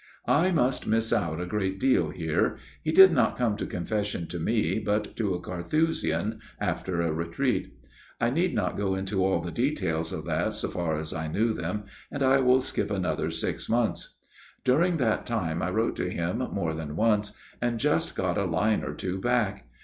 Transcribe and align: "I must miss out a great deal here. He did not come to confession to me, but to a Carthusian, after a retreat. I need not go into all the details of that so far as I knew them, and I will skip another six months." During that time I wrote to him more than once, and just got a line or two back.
"I 0.25 0.49
must 0.51 0.87
miss 0.87 1.13
out 1.13 1.39
a 1.39 1.45
great 1.45 1.79
deal 1.79 2.09
here. 2.09 2.57
He 2.81 2.91
did 2.91 3.11
not 3.11 3.37
come 3.37 3.55
to 3.57 3.67
confession 3.67 4.25
to 4.29 4.39
me, 4.39 4.79
but 4.79 5.15
to 5.17 5.35
a 5.35 5.39
Carthusian, 5.39 6.39
after 6.59 7.01
a 7.03 7.13
retreat. 7.13 7.71
I 8.19 8.31
need 8.31 8.55
not 8.55 8.77
go 8.79 8.95
into 8.95 9.23
all 9.23 9.41
the 9.41 9.51
details 9.51 10.11
of 10.11 10.25
that 10.25 10.55
so 10.55 10.69
far 10.69 10.95
as 10.97 11.13
I 11.13 11.27
knew 11.27 11.53
them, 11.53 11.83
and 12.11 12.23
I 12.23 12.39
will 12.39 12.61
skip 12.61 12.89
another 12.89 13.29
six 13.29 13.69
months." 13.69 14.17
During 14.63 14.97
that 14.97 15.27
time 15.27 15.61
I 15.61 15.69
wrote 15.69 15.95
to 15.97 16.09
him 16.09 16.39
more 16.51 16.73
than 16.73 16.95
once, 16.95 17.33
and 17.61 17.79
just 17.79 18.15
got 18.15 18.39
a 18.39 18.45
line 18.45 18.83
or 18.83 18.95
two 18.95 19.19
back. 19.19 19.67